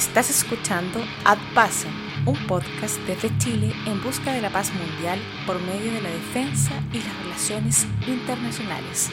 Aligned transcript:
Estás 0.00 0.30
escuchando 0.30 0.98
Ad 1.26 1.36
Pacem, 1.54 1.92
un 2.24 2.34
podcast 2.46 2.96
desde 3.00 3.36
Chile 3.36 3.70
en 3.84 4.02
busca 4.02 4.32
de 4.32 4.40
la 4.40 4.48
paz 4.48 4.72
mundial 4.72 5.18
por 5.46 5.60
medio 5.60 5.92
de 5.92 6.00
la 6.00 6.08
defensa 6.08 6.72
y 6.90 7.02
las 7.02 7.22
relaciones 7.22 7.86
internacionales. 8.06 9.10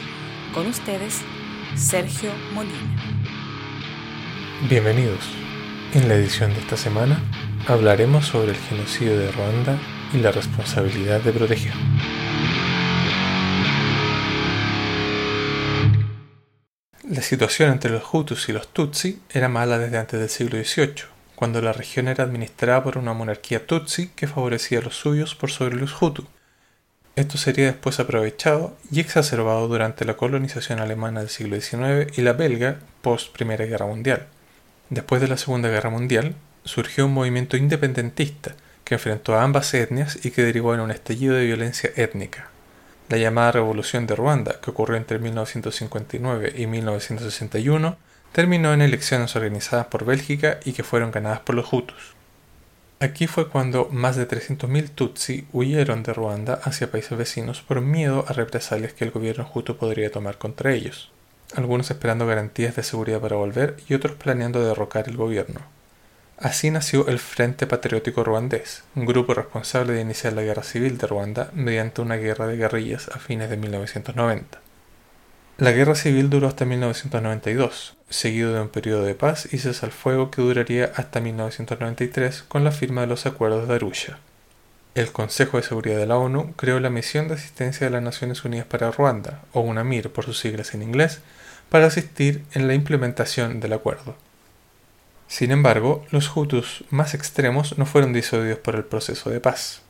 Con 0.54 0.66
ustedes, 0.66 1.20
Sergio 1.74 2.30
Molina. 2.54 2.96
Bienvenidos. 4.66 5.28
En 5.92 6.08
la 6.08 6.14
edición 6.14 6.54
de 6.54 6.60
esta 6.60 6.78
semana 6.78 7.20
hablaremos 7.66 8.24
sobre 8.24 8.52
el 8.52 8.56
genocidio 8.56 9.18
de 9.18 9.30
Ruanda 9.30 9.76
y 10.14 10.16
la 10.16 10.32
responsabilidad 10.32 11.20
de 11.20 11.32
proteger. 11.32 11.74
La 17.18 17.24
situación 17.24 17.72
entre 17.72 17.90
los 17.90 18.04
Hutus 18.14 18.48
y 18.48 18.52
los 18.52 18.68
Tutsi 18.68 19.20
era 19.28 19.48
mala 19.48 19.76
desde 19.76 19.98
antes 19.98 20.20
del 20.20 20.28
siglo 20.28 20.56
XVIII, 20.62 21.06
cuando 21.34 21.60
la 21.60 21.72
región 21.72 22.06
era 22.06 22.22
administrada 22.22 22.84
por 22.84 22.96
una 22.96 23.12
monarquía 23.12 23.66
Tutsi 23.66 24.10
que 24.14 24.28
favorecía 24.28 24.78
a 24.78 24.82
los 24.82 24.94
suyos 24.94 25.34
por 25.34 25.50
sobre 25.50 25.74
los 25.74 26.00
Hutu. 26.00 26.28
Esto 27.16 27.36
sería 27.36 27.66
después 27.66 27.98
aprovechado 27.98 28.76
y 28.92 29.00
exacerbado 29.00 29.66
durante 29.66 30.04
la 30.04 30.16
colonización 30.16 30.78
alemana 30.78 31.18
del 31.18 31.28
siglo 31.28 31.60
XIX 31.60 32.16
y 32.16 32.22
la 32.22 32.34
belga 32.34 32.78
post 33.02 33.32
Primera 33.32 33.64
Guerra 33.64 33.86
Mundial. 33.86 34.28
Después 34.88 35.20
de 35.20 35.26
la 35.26 35.38
Segunda 35.38 35.70
Guerra 35.70 35.90
Mundial, 35.90 36.36
surgió 36.62 37.06
un 37.06 37.14
movimiento 37.14 37.56
independentista 37.56 38.54
que 38.84 38.94
enfrentó 38.94 39.34
a 39.34 39.42
ambas 39.42 39.74
etnias 39.74 40.24
y 40.24 40.30
que 40.30 40.44
derivó 40.44 40.72
en 40.72 40.82
un 40.82 40.92
estallido 40.92 41.34
de 41.34 41.46
violencia 41.46 41.90
étnica. 41.96 42.48
La 43.08 43.16
llamada 43.16 43.52
Revolución 43.52 44.06
de 44.06 44.14
Ruanda, 44.14 44.60
que 44.60 44.70
ocurrió 44.70 44.96
entre 44.98 45.18
1959 45.18 46.52
y 46.56 46.66
1961, 46.66 47.96
terminó 48.32 48.74
en 48.74 48.82
elecciones 48.82 49.34
organizadas 49.34 49.86
por 49.86 50.04
Bélgica 50.04 50.60
y 50.64 50.72
que 50.72 50.82
fueron 50.82 51.10
ganadas 51.10 51.40
por 51.40 51.54
los 51.54 51.72
Hutus. 51.72 52.14
Aquí 53.00 53.26
fue 53.26 53.48
cuando 53.48 53.88
más 53.90 54.16
de 54.16 54.28
300.000 54.28 54.90
Tutsi 54.90 55.46
huyeron 55.52 56.02
de 56.02 56.12
Ruanda 56.12 56.60
hacia 56.64 56.90
países 56.90 57.16
vecinos 57.16 57.62
por 57.62 57.80
miedo 57.80 58.26
a 58.28 58.32
represalias 58.34 58.92
que 58.92 59.04
el 59.04 59.12
gobierno 59.12 59.48
Hutu 59.54 59.76
podría 59.76 60.10
tomar 60.10 60.36
contra 60.36 60.74
ellos, 60.74 61.10
algunos 61.54 61.90
esperando 61.90 62.26
garantías 62.26 62.76
de 62.76 62.82
seguridad 62.82 63.20
para 63.20 63.36
volver 63.36 63.76
y 63.88 63.94
otros 63.94 64.16
planeando 64.16 64.62
derrocar 64.62 65.08
el 65.08 65.16
gobierno. 65.16 65.77
Así 66.40 66.70
nació 66.70 67.08
el 67.08 67.18
Frente 67.18 67.66
Patriótico 67.66 68.22
Ruandés, 68.22 68.84
un 68.94 69.06
grupo 69.06 69.34
responsable 69.34 69.94
de 69.94 70.02
iniciar 70.02 70.34
la 70.34 70.42
guerra 70.42 70.62
civil 70.62 70.96
de 70.96 71.08
Ruanda 71.08 71.50
mediante 71.52 72.00
una 72.00 72.14
guerra 72.14 72.46
de 72.46 72.56
guerrillas 72.56 73.08
a 73.08 73.18
fines 73.18 73.50
de 73.50 73.56
1990. 73.56 74.60
La 75.56 75.72
guerra 75.72 75.96
civil 75.96 76.30
duró 76.30 76.46
hasta 76.46 76.64
1992, 76.64 77.96
seguido 78.08 78.54
de 78.54 78.60
un 78.60 78.68
periodo 78.68 79.02
de 79.02 79.16
paz 79.16 79.52
y 79.52 79.58
cese 79.58 79.84
al 79.84 79.90
fuego 79.90 80.30
que 80.30 80.40
duraría 80.40 80.92
hasta 80.94 81.18
1993 81.18 82.44
con 82.46 82.62
la 82.62 82.70
firma 82.70 83.00
de 83.00 83.08
los 83.08 83.26
acuerdos 83.26 83.66
de 83.66 83.74
Arusha. 83.74 84.20
El 84.94 85.10
Consejo 85.10 85.56
de 85.56 85.64
Seguridad 85.64 85.98
de 85.98 86.06
la 86.06 86.18
ONU 86.18 86.54
creó 86.54 86.78
la 86.78 86.88
Misión 86.88 87.26
de 87.26 87.34
Asistencia 87.34 87.88
de 87.88 87.90
las 87.90 88.02
Naciones 88.02 88.44
Unidas 88.44 88.66
para 88.66 88.92
Ruanda, 88.92 89.42
o 89.52 89.60
UNAMIR 89.62 90.12
por 90.12 90.24
sus 90.24 90.38
siglas 90.38 90.72
en 90.72 90.82
inglés, 90.82 91.18
para 91.68 91.86
asistir 91.86 92.44
en 92.52 92.68
la 92.68 92.74
implementación 92.74 93.58
del 93.58 93.72
acuerdo. 93.72 94.14
Sin 95.28 95.50
embargo, 95.50 96.04
los 96.10 96.34
Hutus 96.34 96.84
más 96.90 97.12
extremos 97.12 97.76
no 97.76 97.84
fueron 97.84 98.14
disuadidos 98.14 98.58
por 98.58 98.76
el 98.76 98.84
proceso 98.84 99.28
de 99.28 99.40
paz. 99.40 99.82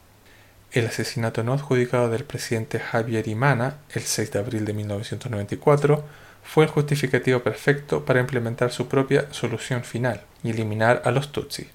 El 0.72 0.86
asesinato 0.86 1.44
no 1.44 1.54
adjudicado 1.54 2.10
del 2.10 2.24
presidente 2.24 2.80
Javier 2.80 3.28
Imana 3.28 3.78
el 3.94 4.02
6 4.02 4.32
de 4.32 4.38
abril 4.40 4.64
de 4.64 4.74
1994 4.74 6.04
fue 6.42 6.64
el 6.64 6.70
justificativo 6.70 7.40
perfecto 7.42 8.04
para 8.04 8.20
implementar 8.20 8.72
su 8.72 8.88
propia 8.88 9.32
solución 9.32 9.84
final 9.84 10.22
y 10.42 10.50
eliminar 10.50 11.02
a 11.04 11.12
los 11.12 11.30
Tutsi. 11.30 11.68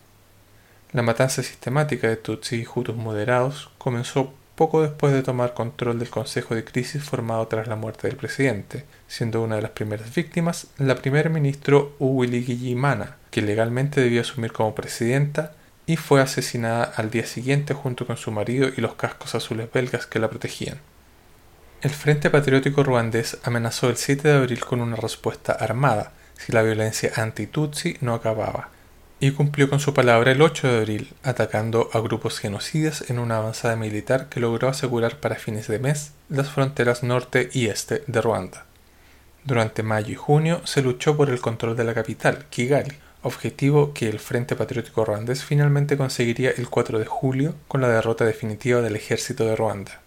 La 0.92 1.02
matanza 1.02 1.42
sistemática 1.42 2.08
de 2.08 2.18
Tutsi 2.18 2.58
y 2.58 2.68
Hutus 2.68 2.96
moderados 2.96 3.72
comenzó 3.78 4.34
poco 4.56 4.82
después 4.82 5.14
de 5.14 5.24
tomar 5.24 5.54
control 5.54 6.00
del 6.00 6.10
Consejo 6.10 6.56
de 6.56 6.64
Crisis 6.64 7.04
formado 7.04 7.48
tras 7.48 7.68
la 7.68 7.76
muerte 7.76 8.08
del 8.08 8.18
presidente, 8.18 8.86
siendo 9.08 9.42
una 9.42 9.56
de 9.56 9.64
las 9.64 9.72
primeras 9.72 10.14
víctimas 10.14 10.68
la 10.78 10.96
primer 10.96 11.30
ministro 11.30 11.96
Uwiligiyimana, 12.00 13.18
que 13.32 13.42
legalmente 13.42 14.02
debió 14.02 14.22
asumir 14.22 14.52
como 14.52 14.76
presidenta 14.76 15.54
y 15.86 15.98
fue 15.98 16.22
asesinada 16.22 16.84
al 16.84 17.10
día 17.10 17.26
siguiente 17.26 17.74
junto 17.74 18.06
con 18.06 18.18
su 18.18 18.32
marido 18.32 18.70
y 18.76 18.82
los 18.82 18.96
cascos 18.96 19.36
azules 19.36 19.70
belgas 19.72 20.06
que 20.06 20.20
la 20.20 20.30
protegían. 20.30 20.80
El 21.82 21.92
Frente 21.92 22.30
Patriótico 22.30 22.84
Ruandés 22.84 23.40
amenazó 23.44 23.90
el 23.90 23.98
7 23.98 24.28
de 24.28 24.36
abril 24.36 24.64
con 24.64 24.80
una 24.80 24.96
respuesta 24.96 25.52
armada 25.52 26.14
si 26.38 26.52
la 26.52 26.62
violencia 26.62 27.12
anti-Tutsi 27.16 27.98
no 28.02 28.14
acababa, 28.14 28.70
y 29.24 29.32
cumplió 29.32 29.70
con 29.70 29.80
su 29.80 29.94
palabra 29.94 30.34
el 30.34 30.42
8 30.42 30.68
de 30.68 30.78
abril, 30.80 31.14
atacando 31.24 31.90
a 31.94 32.02
grupos 32.02 32.40
genocidas 32.40 33.10
en 33.10 33.20
una 33.20 33.38
avanzada 33.38 33.78
militar 33.78 34.28
que 34.28 34.42
logró 34.42 34.68
asegurar 34.68 35.22
para 35.22 35.36
fines 35.36 35.70
de 35.70 35.80
mes 35.80 36.12
las 36.28 36.50
fronteras 36.50 37.04
norte 37.04 37.50
y 37.54 37.68
este 37.68 38.04
de 38.06 38.22
Ruanda. 38.22 38.66
Durante 39.46 39.82
mayo 39.82 40.12
y 40.12 40.16
junio 40.16 40.60
se 40.66 40.82
luchó 40.82 41.16
por 41.16 41.30
el 41.30 41.40
control 41.40 41.78
de 41.78 41.86
la 41.86 41.94
capital, 41.94 42.44
Kigali, 42.50 42.98
objetivo 43.22 43.94
que 43.94 44.10
el 44.10 44.20
Frente 44.20 44.58
Patriótico 44.58 45.06
Ruandés 45.06 45.46
finalmente 45.46 45.96
conseguiría 45.96 46.52
el 46.52 46.68
4 46.68 47.00
de 47.00 47.06
julio 47.06 47.56
con 47.70 47.80
la 47.80 47.88
derrota 47.88 48.26
definitiva 48.26 48.82
del 48.82 48.98
ejército 48.98 49.46
de 49.46 49.56
Ruanda. 49.56 50.02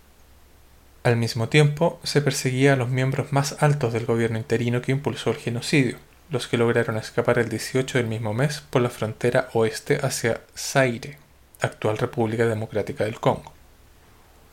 Al 1.05 1.17
mismo 1.17 1.49
tiempo, 1.49 1.99
se 2.03 2.21
perseguía 2.21 2.75
a 2.75 2.77
los 2.77 2.91
miembros 2.91 3.33
más 3.33 3.57
altos 3.63 3.95
del 3.95 4.05
gobierno 4.05 4.37
interino 4.37 4.83
que 4.83 4.93
impulsó 4.93 5.31
el 5.31 5.37
genocidio, 5.37 5.97
los 6.31 6.49
que 6.49 6.59
lograron 6.59 6.97
escapar 6.97 7.39
el 7.39 7.49
18 7.49 7.99
del 7.99 8.07
mismo 8.07 8.35
mes 8.35 8.61
por 8.61 8.83
la 8.83 8.91
frontera 8.91 9.49
oeste 9.53 9.99
hacia 10.03 10.41
Zaire, 10.57 11.19
actual 11.61 11.99
República 11.99 12.47
Democrática 12.47 13.05
del 13.05 13.21
Congo. 13.21 13.53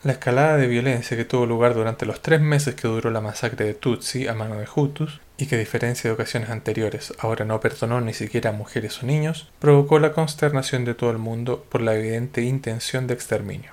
La 0.04 0.12
escalada 0.12 0.58
de 0.58 0.66
violencia 0.66 1.16
que 1.16 1.24
tuvo 1.24 1.46
lugar 1.46 1.74
durante 1.74 2.04
los 2.04 2.20
tres 2.20 2.40
meses 2.40 2.74
que 2.74 2.88
duró 2.88 3.10
la 3.10 3.22
masacre 3.22 3.64
de 3.64 3.74
Tutsi 3.74 4.28
a 4.28 4.34
mano 4.34 4.56
de 4.56 4.68
Hutus, 4.72 5.20
y 5.36 5.46
que 5.46 5.56
a 5.56 5.58
diferencia 5.58 6.08
de 6.08 6.14
ocasiones 6.14 6.50
anteriores 6.50 7.12
ahora 7.18 7.44
no 7.44 7.60
perdonó 7.60 8.00
ni 8.00 8.14
siquiera 8.14 8.50
a 8.50 8.52
mujeres 8.52 9.02
o 9.02 9.06
niños, 9.06 9.48
provocó 9.58 9.98
la 9.98 10.12
consternación 10.12 10.84
de 10.84 10.94
todo 10.94 11.10
el 11.10 11.18
mundo 11.18 11.64
por 11.68 11.80
la 11.80 11.96
evidente 11.96 12.42
intención 12.42 13.06
de 13.06 13.14
exterminio. 13.14 13.72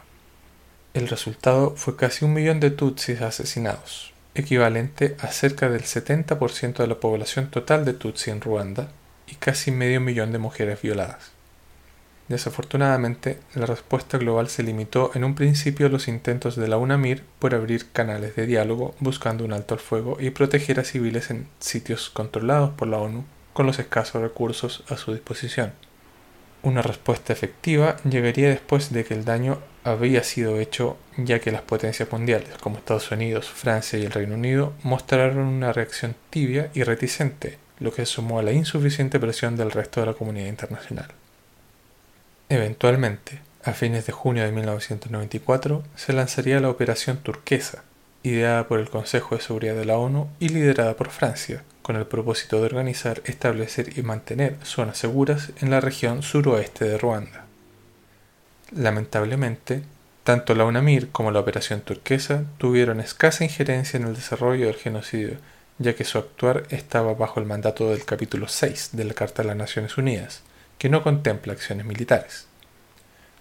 El 0.93 1.07
resultado 1.07 1.75
fue 1.75 1.95
casi 1.95 2.25
un 2.25 2.33
millón 2.33 2.59
de 2.59 2.71
Tutsis 2.71 3.21
asesinados, 3.21 4.11
equivalente 4.35 5.15
a 5.19 5.27
cerca 5.27 5.69
del 5.69 5.83
70% 5.83 6.77
de 6.77 6.87
la 6.87 6.99
población 6.99 7.49
total 7.49 7.85
de 7.85 7.93
Tutsi 7.93 8.31
en 8.31 8.41
Ruanda 8.41 8.89
y 9.27 9.35
casi 9.35 9.71
medio 9.71 10.01
millón 10.01 10.31
de 10.31 10.37
mujeres 10.37 10.81
violadas. 10.81 11.31
Desafortunadamente, 12.27 13.39
la 13.55 13.65
respuesta 13.65 14.17
global 14.17 14.47
se 14.47 14.63
limitó 14.63 15.11
en 15.15 15.25
un 15.25 15.35
principio 15.35 15.87
a 15.87 15.89
los 15.89 16.07
intentos 16.07 16.55
de 16.55 16.69
la 16.69 16.77
UNAMIR 16.77 17.23
por 17.39 17.53
abrir 17.53 17.91
canales 17.91 18.37
de 18.37 18.45
diálogo 18.45 18.95
buscando 18.99 19.43
un 19.43 19.51
alto 19.51 19.73
al 19.73 19.81
fuego 19.81 20.15
y 20.17 20.29
proteger 20.29 20.79
a 20.79 20.85
civiles 20.85 21.29
en 21.29 21.47
sitios 21.59 22.09
controlados 22.09 22.69
por 22.71 22.87
la 22.87 22.99
ONU 22.99 23.25
con 23.51 23.65
los 23.65 23.79
escasos 23.79 24.21
recursos 24.21 24.85
a 24.87 24.95
su 24.95 25.11
disposición. 25.11 25.73
Una 26.63 26.83
respuesta 26.83 27.33
efectiva 27.33 27.97
llegaría 28.03 28.49
después 28.49 28.93
de 28.93 29.03
que 29.03 29.15
el 29.15 29.25
daño 29.25 29.59
había 29.83 30.23
sido 30.23 30.59
hecho 30.59 30.97
ya 31.17 31.39
que 31.39 31.51
las 31.51 31.63
potencias 31.63 32.11
mundiales 32.11 32.49
como 32.61 32.77
Estados 32.77 33.09
Unidos, 33.11 33.49
Francia 33.49 33.97
y 33.97 34.03
el 34.03 34.11
Reino 34.11 34.35
Unido 34.35 34.73
mostraron 34.83 35.39
una 35.39 35.73
reacción 35.73 36.15
tibia 36.29 36.69
y 36.75 36.83
reticente, 36.83 37.57
lo 37.79 37.91
que 37.91 38.05
sumó 38.05 38.37
a 38.37 38.43
la 38.43 38.51
insuficiente 38.51 39.19
presión 39.19 39.55
del 39.55 39.71
resto 39.71 40.01
de 40.01 40.05
la 40.05 40.13
comunidad 40.13 40.47
internacional. 40.47 41.07
Eventualmente, 42.49 43.39
a 43.63 43.73
fines 43.73 44.05
de 44.05 44.11
junio 44.11 44.43
de 44.43 44.51
1994, 44.51 45.83
se 45.95 46.13
lanzaría 46.13 46.59
la 46.59 46.69
Operación 46.69 47.17
Turquesa, 47.17 47.83
ideada 48.23 48.67
por 48.67 48.79
el 48.79 48.89
Consejo 48.89 49.35
de 49.35 49.41
Seguridad 49.41 49.75
de 49.75 49.85
la 49.85 49.97
ONU 49.97 50.29
y 50.39 50.49
liderada 50.49 50.95
por 50.95 51.09
Francia, 51.09 51.63
con 51.81 51.95
el 51.95 52.05
propósito 52.05 52.59
de 52.59 52.65
organizar, 52.65 53.21
establecer 53.25 53.97
y 53.97 54.01
mantener 54.03 54.57
zonas 54.63 54.97
seguras 54.97 55.51
en 55.59 55.71
la 55.71 55.81
región 55.81 56.21
suroeste 56.21 56.85
de 56.85 56.97
Ruanda. 56.97 57.45
Lamentablemente, 58.75 59.83
tanto 60.23 60.53
la 60.53 60.65
UNAMIR 60.65 61.09
como 61.09 61.31
la 61.31 61.39
Operación 61.39 61.81
Turquesa 61.81 62.45
tuvieron 62.57 62.99
escasa 62.99 63.43
injerencia 63.43 63.97
en 63.97 64.05
el 64.05 64.15
desarrollo 64.15 64.67
del 64.67 64.75
genocidio, 64.75 65.37
ya 65.79 65.95
que 65.95 66.03
su 66.03 66.19
actuar 66.19 66.63
estaba 66.69 67.15
bajo 67.15 67.39
el 67.39 67.47
mandato 67.47 67.89
del 67.89 68.05
capítulo 68.05 68.47
6 68.47 68.91
de 68.93 69.03
la 69.03 69.15
Carta 69.15 69.41
de 69.41 69.47
las 69.47 69.57
Naciones 69.57 69.97
Unidas, 69.97 70.43
que 70.77 70.89
no 70.89 71.01
contempla 71.01 71.53
acciones 71.53 71.85
militares. 71.85 72.45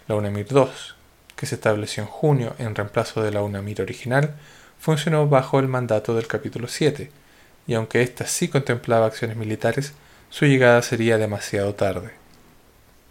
La 0.09 0.15
UNAMIR 0.15 0.47
II, 0.50 0.67
que 1.37 1.47
se 1.47 1.56
estableció 1.56 2.03
en 2.03 2.09
junio 2.09 2.55
en 2.59 2.75
reemplazo 2.75 3.23
de 3.23 3.31
la 3.31 3.43
UNAMIR 3.43 3.82
original, 3.82 4.35
funcionó 4.81 5.29
bajo 5.29 5.61
el 5.61 5.69
mandato 5.69 6.15
del 6.15 6.27
capítulo 6.27 6.67
7, 6.67 7.11
y 7.67 7.75
aunque 7.75 8.03
ésta 8.03 8.27
sí 8.27 8.49
contemplaba 8.49 9.06
acciones 9.06 9.37
militares, 9.37 9.93
su 10.31 10.47
llegada 10.47 10.81
sería 10.82 11.19
demasiado 11.19 11.75
tarde. 11.75 12.11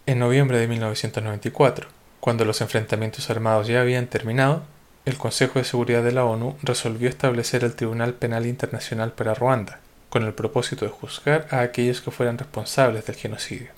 En 0.06 0.18
noviembre 0.18 0.58
de 0.58 0.66
1994, 0.66 1.88
cuando 2.18 2.44
los 2.44 2.60
enfrentamientos 2.60 3.30
armados 3.30 3.68
ya 3.68 3.80
habían 3.80 4.08
terminado, 4.08 4.64
el 5.06 5.16
Consejo 5.16 5.58
de 5.58 5.64
Seguridad 5.64 6.02
de 6.02 6.12
la 6.12 6.24
ONU 6.24 6.56
resolvió 6.62 7.08
establecer 7.08 7.64
el 7.64 7.74
Tribunal 7.74 8.14
Penal 8.14 8.46
Internacional 8.46 9.12
para 9.12 9.34
Ruanda, 9.34 9.80
con 10.10 10.24
el 10.24 10.34
propósito 10.34 10.84
de 10.84 10.90
juzgar 10.90 11.46
a 11.50 11.60
aquellos 11.60 12.00
que 12.00 12.10
fueran 12.10 12.36
responsables 12.36 13.06
del 13.06 13.16
genocidio. 13.16 13.68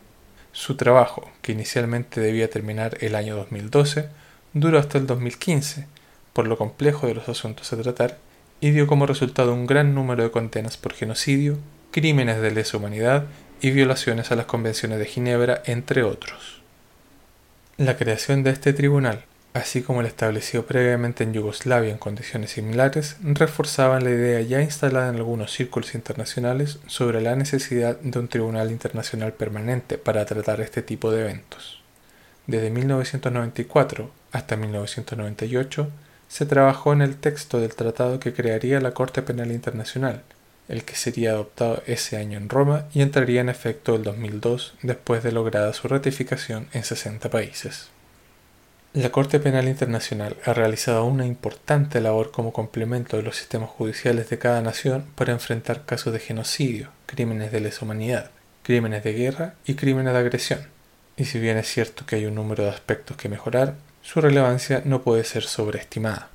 Su 0.53 0.77
trabajo, 0.77 1.31
que 1.43 1.53
inicialmente 1.53 2.21
debía 2.21 2.50
terminar 2.50 2.97
el 3.00 3.15
año 3.15 3.37
2012, 3.37 4.09
duró 4.55 4.79
hasta 4.79 4.99
el 4.99 5.06
2015, 5.06 5.87
por 6.32 6.46
lo 6.46 6.56
complejo 6.56 7.06
de 7.06 7.14
los 7.14 7.29
asuntos 7.29 7.73
a 7.73 7.76
tratar, 7.81 8.19
y 8.61 8.70
dio 8.70 8.87
como 8.87 9.06
resultado 9.06 9.52
un 9.52 9.67
gran 9.67 9.94
número 9.94 10.23
de 10.23 10.31
condenas 10.31 10.76
por 10.76 10.94
genocidio, 10.94 11.58
crímenes 11.90 12.40
de 12.40 12.52
lesa 12.52 12.76
humanidad 12.76 13.25
y 13.61 13.70
violaciones 13.70 14.32
a 14.32 14.37
las 14.37 14.46
convenciones 14.46 14.99
de 14.99 15.06
Ginebra, 15.06 15.62
entre 15.67 16.02
otros. 16.02 16.62
La 17.76 17.96
creación 17.96 18.43
de 18.43 18.50
este 18.50 18.73
tribunal, 18.73 19.25
así 19.55 19.82
como 19.82 20.00
el 20.00 20.06
establecido 20.06 20.64
previamente 20.64 21.25
en 21.25 21.32
Yugoslavia 21.32 21.90
en 21.90 21.99
condiciones 21.99 22.52
similares, 22.52 23.17
reforzaban 23.23 24.05
la 24.05 24.11
idea 24.11 24.40
ya 24.40 24.62
instalada 24.62 25.08
en 25.08 25.17
algunos 25.17 25.52
círculos 25.52 25.94
internacionales 25.94 26.79
sobre 26.87 27.20
la 27.20 27.37
necesidad 27.37 27.99
de 27.99 28.19
un 28.19 28.29
tribunal 28.29 28.70
internacional 28.70 29.32
permanente 29.32 29.99
para 29.99 30.25
tratar 30.25 30.61
este 30.61 30.82
tipo 30.82 31.11
de 31.11 31.23
eventos. 31.23 31.81
Desde 32.46 32.70
1994 32.70 34.11
hasta 34.32 34.56
1998 34.56 35.90
se 36.32 36.46
trabajó 36.46 36.94
en 36.94 37.02
el 37.02 37.17
texto 37.17 37.61
del 37.61 37.75
tratado 37.75 38.19
que 38.19 38.32
crearía 38.32 38.81
la 38.81 38.94
Corte 38.94 39.20
Penal 39.20 39.52
Internacional, 39.52 40.23
el 40.67 40.82
que 40.82 40.96
sería 40.96 41.32
adoptado 41.32 41.82
ese 41.87 42.17
año 42.17 42.38
en 42.38 42.49
Roma 42.49 42.87
y 42.94 43.02
entraría 43.02 43.43
en 43.43 43.50
efecto 43.50 43.94
el 43.96 44.02
2002 44.02 44.76
después 44.81 45.23
de 45.23 45.32
lograda 45.32 45.75
su 45.75 45.88
ratificación 45.88 46.69
en 46.73 46.84
60 46.84 47.29
países. 47.29 47.90
La 48.94 49.12
Corte 49.12 49.40
Penal 49.40 49.69
Internacional 49.69 50.38
ha 50.46 50.55
realizado 50.55 51.05
una 51.05 51.26
importante 51.26 52.00
labor 52.00 52.31
como 52.31 52.55
complemento 52.55 53.19
de 53.19 53.25
los 53.25 53.37
sistemas 53.37 53.69
judiciales 53.69 54.31
de 54.31 54.38
cada 54.38 54.62
nación 54.62 55.05
para 55.14 55.32
enfrentar 55.34 55.84
casos 55.84 56.14
de 56.14 56.19
genocidio, 56.19 56.88
crímenes 57.05 57.52
de 57.52 57.61
lesa 57.61 57.84
humanidad, 57.84 58.31
crímenes 58.62 59.05
de 59.05 59.12
guerra 59.12 59.55
y 59.67 59.75
crímenes 59.75 60.14
de 60.14 60.19
agresión. 60.19 60.61
Y 61.19 61.26
si 61.26 61.38
bien 61.38 61.58
es 61.58 61.69
cierto 61.69 62.06
que 62.06 62.17
hay 62.17 62.25
un 62.25 62.37
número 62.37 62.64
de 62.64 62.70
aspectos 62.70 63.19
que 63.19 63.29
mejorar, 63.29 63.75
su 64.03 64.21
relevancia 64.21 64.83
no 64.85 65.03
puede 65.03 65.25
ser 65.25 65.45
sobreestimada. 65.45 66.29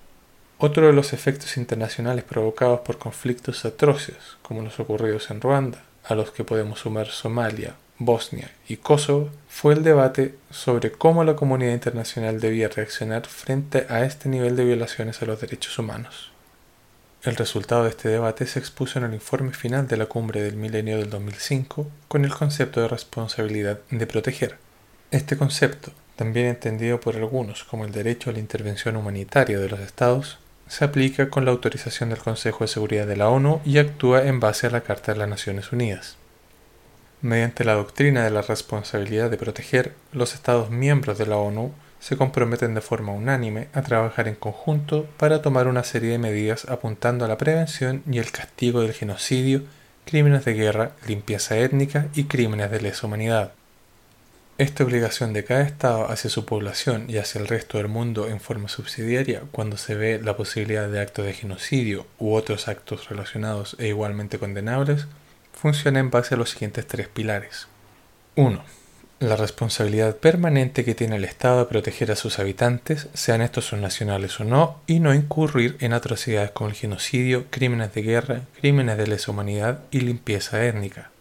Otro 0.57 0.87
de 0.87 0.93
los 0.93 1.13
efectos 1.13 1.57
internacionales 1.57 2.23
provocados 2.23 2.79
por 2.79 2.97
conflictos 2.97 3.63
atroces, 3.65 4.17
como 4.41 4.63
los 4.63 4.79
ocurridos 4.79 5.29
en 5.29 5.41
Ruanda, 5.41 5.83
a 6.03 6.15
los 6.15 6.31
que 6.31 6.43
podemos 6.43 6.79
sumar 6.79 7.07
Somalia, 7.07 7.75
Bosnia 7.99 8.51
y 8.67 8.77
Kosovo 8.77 9.29
fue 9.49 9.73
el 9.73 9.83
debate 9.83 10.35
sobre 10.49 10.91
cómo 10.91 11.23
la 11.23 11.35
comunidad 11.35 11.73
internacional 11.73 12.39
debía 12.39 12.69
reaccionar 12.69 13.25
frente 13.27 13.85
a 13.89 14.03
este 14.03 14.29
nivel 14.29 14.55
de 14.55 14.65
violaciones 14.65 15.21
a 15.21 15.25
los 15.25 15.41
derechos 15.41 15.77
humanos. 15.77 16.31
El 17.23 17.35
resultado 17.35 17.83
de 17.83 17.89
este 17.89 18.09
debate 18.09 18.45
se 18.45 18.59
expuso 18.59 18.99
en 18.99 19.05
el 19.05 19.13
informe 19.13 19.51
final 19.51 19.87
de 19.87 19.97
la 19.97 20.05
cumbre 20.05 20.41
del 20.41 20.55
milenio 20.55 20.97
del 20.97 21.09
2005 21.09 21.87
con 22.07 22.23
el 22.23 22.33
concepto 22.33 22.81
de 22.81 22.87
responsabilidad 22.87 23.79
de 23.89 24.07
proteger. 24.07 24.57
Este 25.11 25.35
concepto, 25.35 25.91
también 26.17 26.47
entendido 26.47 26.99
por 26.99 27.15
algunos 27.15 27.63
como 27.63 27.85
el 27.85 27.93
derecho 27.93 28.29
a 28.29 28.33
la 28.33 28.39
intervención 28.39 28.97
humanitaria 28.97 29.59
de 29.59 29.69
los 29.69 29.79
estados, 29.79 30.39
se 30.67 30.83
aplica 30.83 31.29
con 31.29 31.45
la 31.45 31.51
autorización 31.51 32.09
del 32.09 32.17
Consejo 32.17 32.63
de 32.63 32.67
Seguridad 32.67 33.07
de 33.07 33.15
la 33.15 33.29
ONU 33.29 33.61
y 33.63 33.77
actúa 33.77 34.23
en 34.23 34.39
base 34.39 34.67
a 34.67 34.71
la 34.71 34.81
Carta 34.81 35.13
de 35.13 35.19
las 35.19 35.29
Naciones 35.29 35.71
Unidas. 35.71 36.17
Mediante 37.21 37.63
la 37.63 37.75
doctrina 37.75 38.23
de 38.23 38.31
la 38.31 38.41
responsabilidad 38.41 39.29
de 39.29 39.37
proteger, 39.37 39.93
los 40.11 40.33
Estados 40.33 40.69
miembros 40.69 41.17
de 41.17 41.27
la 41.27 41.37
ONU 41.37 41.71
se 41.99 42.17
comprometen 42.17 42.73
de 42.73 42.81
forma 42.81 43.11
unánime 43.11 43.69
a 43.73 43.81
trabajar 43.81 44.27
en 44.27 44.35
conjunto 44.35 45.07
para 45.17 45.41
tomar 45.41 45.67
una 45.67 45.83
serie 45.83 46.11
de 46.11 46.19
medidas 46.19 46.65
apuntando 46.65 47.25
a 47.25 47.27
la 47.27 47.37
prevención 47.37 48.03
y 48.09 48.17
el 48.17 48.31
castigo 48.31 48.81
del 48.81 48.93
genocidio, 48.93 49.63
crímenes 50.05 50.45
de 50.45 50.53
guerra, 50.53 50.91
limpieza 51.07 51.57
étnica 51.57 52.07
y 52.13 52.25
crímenes 52.25 52.71
de 52.71 52.81
lesa 52.81 53.07
humanidad. 53.07 53.51
Esta 54.57 54.83
obligación 54.83 55.33
de 55.33 55.43
cada 55.43 55.61
Estado 55.61 56.09
hacia 56.09 56.31
su 56.31 56.43
población 56.43 57.05
y 57.07 57.17
hacia 57.17 57.39
el 57.39 57.47
resto 57.47 57.77
del 57.77 57.89
mundo 57.89 58.27
en 58.27 58.39
forma 58.39 58.69
subsidiaria 58.69 59.43
cuando 59.51 59.77
se 59.77 59.93
ve 59.93 60.19
la 60.19 60.35
posibilidad 60.35 60.89
de 60.89 60.99
actos 60.99 61.25
de 61.25 61.33
genocidio 61.33 62.07
u 62.17 62.33
otros 62.33 62.67
actos 62.67 63.07
relacionados 63.07 63.75
e 63.77 63.89
igualmente 63.89 64.39
condenables 64.39 65.05
funciona 65.53 65.99
en 65.99 66.09
base 66.09 66.33
a 66.33 66.37
los 66.39 66.49
siguientes 66.49 66.87
tres 66.87 67.07
pilares. 67.07 67.67
1. 68.35 68.63
La 69.19 69.35
responsabilidad 69.35 70.15
permanente 70.17 70.83
que 70.83 70.95
tiene 70.95 71.17
el 71.17 71.25
Estado 71.25 71.59
de 71.59 71.65
proteger 71.65 72.11
a 72.11 72.15
sus 72.15 72.39
habitantes, 72.39 73.09
sean 73.13 73.41
estos 73.41 73.65
sus 73.65 73.77
nacionales 73.77 74.39
o 74.39 74.43
no, 74.43 74.81
y 74.87 74.99
no 74.99 75.13
incurrir 75.13 75.77
en 75.81 75.93
atrocidades 75.93 76.49
como 76.49 76.71
el 76.71 76.75
genocidio, 76.75 77.45
crímenes 77.51 77.93
de 77.93 78.01
guerra, 78.01 78.41
crímenes 78.59 78.97
de 78.97 79.05
lesa 79.05 79.29
humanidad 79.29 79.81
y 79.91 79.99
limpieza 79.99 80.65
étnica. 80.65 81.11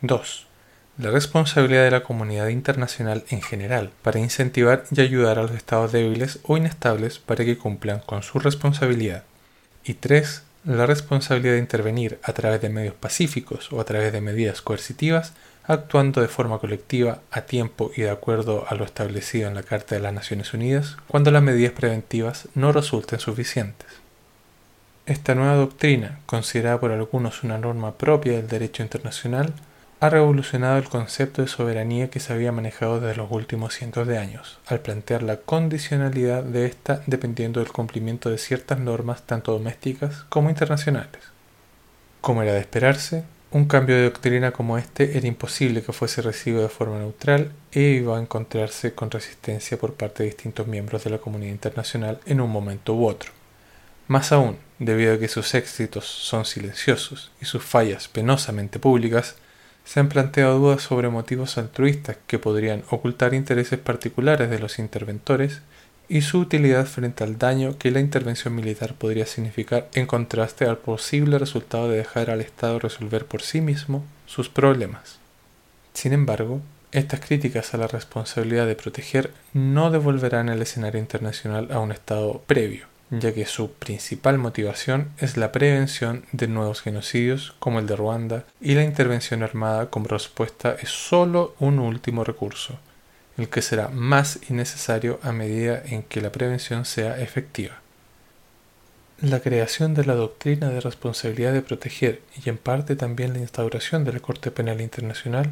2. 0.00 0.49
La 1.00 1.10
responsabilidad 1.10 1.84
de 1.84 1.90
la 1.92 2.02
comunidad 2.02 2.48
internacional 2.48 3.24
en 3.30 3.40
general 3.40 3.90
para 4.02 4.18
incentivar 4.18 4.84
y 4.90 5.00
ayudar 5.00 5.38
a 5.38 5.42
los 5.42 5.52
estados 5.52 5.92
débiles 5.92 6.40
o 6.42 6.58
inestables 6.58 7.18
para 7.18 7.42
que 7.42 7.56
cumplan 7.56 8.00
con 8.00 8.22
su 8.22 8.38
responsabilidad. 8.38 9.24
Y 9.82 9.94
3 9.94 10.42
la 10.64 10.84
responsabilidad 10.84 11.54
de 11.54 11.60
intervenir 11.60 12.18
a 12.22 12.34
través 12.34 12.60
de 12.60 12.68
medios 12.68 12.92
pacíficos 12.92 13.72
o 13.72 13.80
a 13.80 13.84
través 13.84 14.12
de 14.12 14.20
medidas 14.20 14.60
coercitivas, 14.60 15.32
actuando 15.64 16.20
de 16.20 16.28
forma 16.28 16.58
colectiva, 16.58 17.22
a 17.30 17.42
tiempo 17.42 17.92
y 17.96 18.02
de 18.02 18.10
acuerdo 18.10 18.66
a 18.68 18.74
lo 18.74 18.84
establecido 18.84 19.48
en 19.48 19.54
la 19.54 19.62
Carta 19.62 19.94
de 19.94 20.02
las 20.02 20.12
Naciones 20.12 20.52
Unidas, 20.52 20.98
cuando 21.08 21.30
las 21.30 21.42
medidas 21.42 21.72
preventivas 21.72 22.48
no 22.54 22.72
resulten 22.72 23.20
suficientes. 23.20 23.88
Esta 25.06 25.34
nueva 25.34 25.54
doctrina, 25.54 26.20
considerada 26.26 26.78
por 26.78 26.92
algunos 26.92 27.42
una 27.42 27.56
norma 27.56 27.94
propia 27.94 28.34
del 28.34 28.48
derecho 28.48 28.82
internacional, 28.82 29.54
ha 30.00 30.08
revolucionado 30.08 30.78
el 30.78 30.88
concepto 30.88 31.42
de 31.42 31.48
soberanía 31.48 32.08
que 32.08 32.20
se 32.20 32.32
había 32.32 32.52
manejado 32.52 33.00
desde 33.00 33.16
los 33.16 33.30
últimos 33.30 33.74
cientos 33.74 34.06
de 34.06 34.16
años, 34.16 34.58
al 34.66 34.80
plantear 34.80 35.22
la 35.22 35.36
condicionalidad 35.36 36.42
de 36.42 36.64
ésta 36.64 37.02
dependiendo 37.06 37.60
del 37.60 37.70
cumplimiento 37.70 38.30
de 38.30 38.38
ciertas 38.38 38.80
normas 38.80 39.26
tanto 39.26 39.52
domésticas 39.52 40.24
como 40.30 40.48
internacionales. 40.48 41.20
Como 42.22 42.42
era 42.42 42.54
de 42.54 42.60
esperarse, 42.60 43.24
un 43.52 43.66
cambio 43.66 43.96
de 43.96 44.04
doctrina 44.04 44.52
como 44.52 44.78
este 44.78 45.18
era 45.18 45.26
imposible 45.26 45.82
que 45.82 45.92
fuese 45.92 46.22
recibido 46.22 46.62
de 46.62 46.68
forma 46.70 46.98
neutral 46.98 47.52
e 47.70 47.80
iba 47.80 48.16
a 48.16 48.20
encontrarse 48.20 48.94
con 48.94 49.10
resistencia 49.10 49.76
por 49.76 49.94
parte 49.94 50.22
de 50.22 50.30
distintos 50.30 50.66
miembros 50.66 51.04
de 51.04 51.10
la 51.10 51.18
comunidad 51.18 51.52
internacional 51.52 52.20
en 52.24 52.40
un 52.40 52.48
momento 52.48 52.94
u 52.94 53.06
otro. 53.06 53.32
Más 54.08 54.32
aún, 54.32 54.56
debido 54.78 55.14
a 55.14 55.18
que 55.18 55.28
sus 55.28 55.54
éxitos 55.54 56.06
son 56.06 56.46
silenciosos 56.46 57.32
y 57.40 57.44
sus 57.44 57.62
fallas 57.62 58.08
penosamente 58.08 58.78
públicas, 58.78 59.36
se 59.84 60.00
han 60.00 60.08
planteado 60.08 60.58
dudas 60.58 60.82
sobre 60.82 61.08
motivos 61.08 61.58
altruistas 61.58 62.16
que 62.26 62.38
podrían 62.38 62.84
ocultar 62.90 63.34
intereses 63.34 63.78
particulares 63.78 64.50
de 64.50 64.58
los 64.58 64.78
interventores 64.78 65.62
y 66.08 66.22
su 66.22 66.40
utilidad 66.40 66.86
frente 66.86 67.22
al 67.22 67.38
daño 67.38 67.78
que 67.78 67.92
la 67.92 68.00
intervención 68.00 68.54
militar 68.54 68.94
podría 68.94 69.26
significar 69.26 69.88
en 69.94 70.06
contraste 70.06 70.64
al 70.64 70.78
posible 70.78 71.38
resultado 71.38 71.88
de 71.88 71.98
dejar 71.98 72.30
al 72.30 72.40
Estado 72.40 72.80
resolver 72.80 73.26
por 73.26 73.42
sí 73.42 73.60
mismo 73.60 74.04
sus 74.26 74.48
problemas. 74.48 75.20
Sin 75.94 76.12
embargo, 76.12 76.60
estas 76.92 77.20
críticas 77.20 77.72
a 77.74 77.78
la 77.78 77.86
responsabilidad 77.86 78.66
de 78.66 78.74
proteger 78.74 79.32
no 79.52 79.92
devolverán 79.92 80.48
el 80.48 80.60
escenario 80.60 81.00
internacional 81.00 81.68
a 81.70 81.78
un 81.78 81.92
estado 81.92 82.42
previo, 82.46 82.86
ya 83.10 83.34
que 83.34 83.44
su 83.44 83.72
principal 83.72 84.38
motivación 84.38 85.10
es 85.18 85.36
la 85.36 85.50
prevención 85.50 86.24
de 86.32 86.46
nuevos 86.46 86.80
genocidios 86.80 87.54
como 87.58 87.80
el 87.80 87.86
de 87.86 87.96
Ruanda 87.96 88.44
y 88.60 88.74
la 88.74 88.84
intervención 88.84 89.42
armada 89.42 89.90
como 89.90 90.06
respuesta 90.06 90.76
es 90.80 90.90
solo 90.90 91.54
un 91.58 91.80
último 91.80 92.22
recurso, 92.22 92.78
el 93.36 93.48
que 93.48 93.62
será 93.62 93.88
más 93.88 94.38
innecesario 94.48 95.18
a 95.22 95.32
medida 95.32 95.82
en 95.84 96.04
que 96.04 96.20
la 96.20 96.30
prevención 96.30 96.84
sea 96.84 97.20
efectiva. 97.20 97.80
La 99.20 99.40
creación 99.40 99.92
de 99.94 100.04
la 100.04 100.14
doctrina 100.14 100.70
de 100.70 100.80
responsabilidad 100.80 101.52
de 101.52 101.62
proteger 101.62 102.22
y 102.42 102.48
en 102.48 102.56
parte 102.56 102.96
también 102.96 103.34
la 103.34 103.40
instauración 103.40 104.04
de 104.04 104.14
la 104.14 104.20
Corte 104.20 104.50
Penal 104.50 104.80
Internacional 104.80 105.50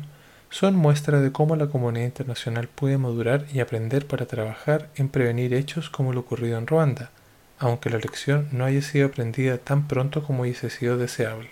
son 0.48 0.76
muestra 0.76 1.20
de 1.20 1.32
cómo 1.32 1.56
la 1.56 1.66
comunidad 1.66 2.06
internacional 2.06 2.68
puede 2.68 2.96
madurar 2.96 3.44
y 3.52 3.60
aprender 3.60 4.06
para 4.06 4.26
trabajar 4.26 4.88
en 4.96 5.10
prevenir 5.10 5.52
hechos 5.52 5.90
como 5.90 6.14
lo 6.14 6.20
ocurrido 6.20 6.56
en 6.56 6.66
Ruanda, 6.66 7.10
aunque 7.58 7.90
la 7.90 7.98
lección 7.98 8.48
no 8.52 8.64
haya 8.64 8.82
sido 8.82 9.08
aprendida 9.08 9.58
tan 9.58 9.88
pronto 9.88 10.22
como 10.22 10.42
hubiese 10.42 10.70
sido 10.70 10.96
deseable. 10.96 11.50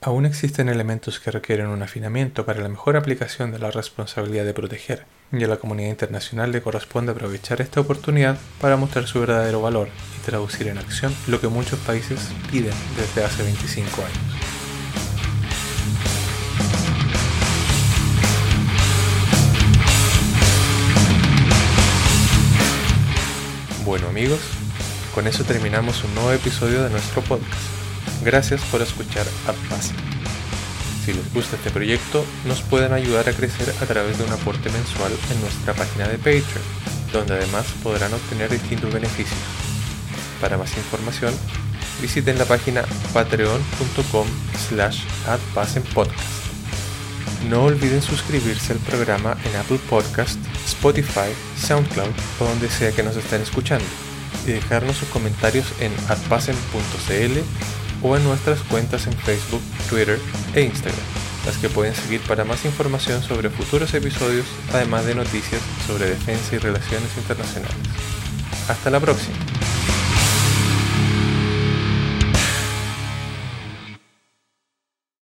Aún 0.00 0.26
existen 0.26 0.68
elementos 0.68 1.18
que 1.18 1.30
requieren 1.30 1.68
un 1.68 1.82
afinamiento 1.82 2.44
para 2.44 2.60
la 2.60 2.68
mejor 2.68 2.96
aplicación 2.96 3.52
de 3.52 3.58
la 3.58 3.70
responsabilidad 3.70 4.44
de 4.44 4.52
proteger, 4.52 5.06
y 5.32 5.42
a 5.42 5.48
la 5.48 5.56
comunidad 5.56 5.88
internacional 5.88 6.52
le 6.52 6.60
corresponde 6.60 7.12
aprovechar 7.12 7.62
esta 7.62 7.80
oportunidad 7.80 8.36
para 8.60 8.76
mostrar 8.76 9.06
su 9.06 9.20
verdadero 9.20 9.62
valor 9.62 9.88
y 10.18 10.24
traducir 10.24 10.68
en 10.68 10.76
acción 10.76 11.14
lo 11.26 11.40
que 11.40 11.48
muchos 11.48 11.78
países 11.80 12.28
piden 12.50 12.74
desde 12.96 13.24
hace 13.24 13.42
25 13.44 14.02
años. 14.02 14.33
Amigos, 24.14 24.38
con 25.12 25.26
eso 25.26 25.42
terminamos 25.42 26.04
un 26.04 26.14
nuevo 26.14 26.30
episodio 26.30 26.84
de 26.84 26.90
nuestro 26.90 27.20
podcast. 27.20 27.50
Gracias 28.22 28.60
por 28.70 28.80
escuchar 28.80 29.26
a 29.48 29.82
Si 31.04 31.12
les 31.12 31.34
gusta 31.34 31.56
este 31.56 31.72
proyecto, 31.72 32.24
nos 32.44 32.62
pueden 32.62 32.92
ayudar 32.92 33.28
a 33.28 33.32
crecer 33.32 33.74
a 33.82 33.86
través 33.86 34.16
de 34.16 34.22
un 34.22 34.32
aporte 34.32 34.70
mensual 34.70 35.12
en 35.32 35.40
nuestra 35.40 35.74
página 35.74 36.06
de 36.06 36.18
Patreon, 36.18 36.62
donde 37.12 37.34
además 37.34 37.66
podrán 37.82 38.14
obtener 38.14 38.52
distintos 38.52 38.94
beneficios. 38.94 39.40
Para 40.40 40.58
más 40.58 40.76
información, 40.76 41.34
visiten 42.00 42.38
la 42.38 42.44
página 42.44 42.84
patreon.com 43.12 44.28
slash 44.68 45.02
podcast. 45.92 46.20
No 47.50 47.64
olviden 47.64 48.00
suscribirse 48.00 48.74
al 48.74 48.78
programa 48.78 49.36
en 49.44 49.56
Apple 49.56 49.80
Podcast, 49.90 50.38
Spotify, 50.66 51.34
SoundCloud 51.58 52.12
o 52.38 52.44
donde 52.44 52.68
sea 52.68 52.92
que 52.92 53.02
nos 53.02 53.16
estén 53.16 53.42
escuchando 53.42 53.84
y 54.46 54.52
dejarnos 54.52 54.96
sus 54.96 55.08
comentarios 55.08 55.66
en 55.80 55.92
adpassen.cl 56.08 57.38
o 58.02 58.16
en 58.16 58.24
nuestras 58.24 58.60
cuentas 58.62 59.06
en 59.06 59.14
Facebook, 59.14 59.62
Twitter 59.88 60.18
e 60.54 60.62
Instagram, 60.62 61.00
las 61.46 61.56
que 61.56 61.68
pueden 61.68 61.94
seguir 61.94 62.20
para 62.22 62.44
más 62.44 62.64
información 62.64 63.22
sobre 63.22 63.50
futuros 63.50 63.94
episodios, 63.94 64.46
además 64.72 65.06
de 65.06 65.14
noticias 65.14 65.60
sobre 65.86 66.10
defensa 66.10 66.54
y 66.54 66.58
relaciones 66.58 67.10
internacionales. 67.16 67.76
Hasta 68.68 68.90
la 68.90 69.00
próxima. 69.00 69.36